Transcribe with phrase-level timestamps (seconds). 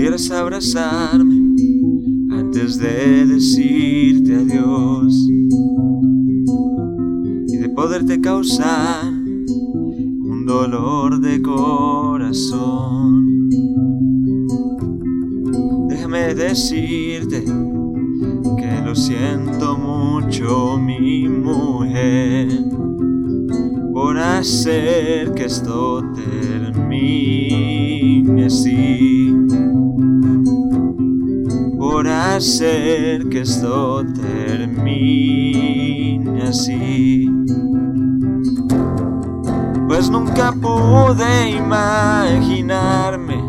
[0.00, 1.36] quieres abrazarme
[2.30, 5.28] antes de decirte adiós
[7.46, 13.26] y de poderte causar un dolor de corazón.
[15.88, 22.48] Déjame decirte que lo siento mucho, mi mujer,
[23.92, 27.30] por hacer que esto termine
[28.46, 28.79] así
[32.40, 35.62] hacer que esto termine
[36.42, 37.30] así.
[39.86, 43.44] Pues nunca pude imaginarme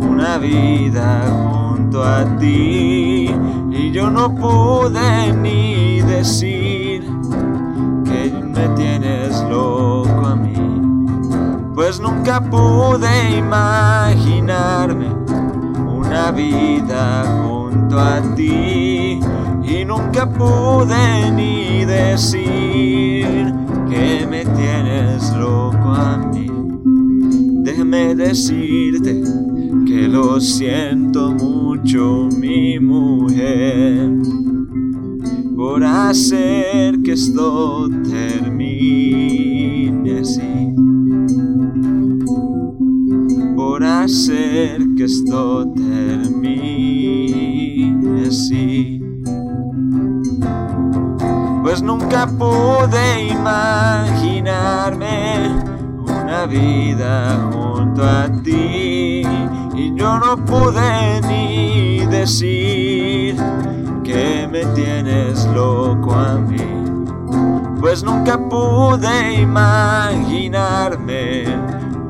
[0.00, 3.30] una vida junto a ti
[3.70, 7.02] y yo no pude ni decir
[8.06, 10.54] que me tienes loco a mí.
[11.74, 15.08] Pues nunca pude imaginarme
[15.86, 17.55] una vida junto
[17.98, 19.18] a ti
[19.64, 23.54] y nunca pude ni decir
[23.88, 26.46] que me tienes loco a mí.
[27.64, 29.22] Déjame decirte
[29.86, 34.10] que lo siento mucho, mi mujer,
[35.56, 39.40] por hacer que esto termine
[40.20, 40.74] así.
[43.56, 46.65] Por hacer que esto termine
[51.62, 55.54] Pues nunca pude imaginarme
[56.00, 59.22] una vida junto a ti.
[59.76, 63.36] Y yo no pude ni decir
[64.02, 66.56] que me tienes loco a mí.
[67.80, 71.44] Pues nunca pude imaginarme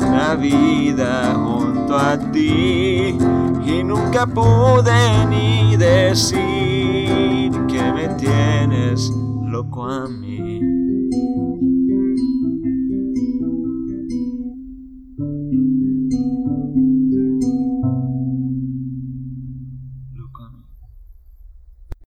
[0.00, 3.18] una vida junto a ti
[3.68, 6.40] y nunca pude ni decir
[7.68, 9.10] que me tienes
[9.44, 10.87] loco a mí.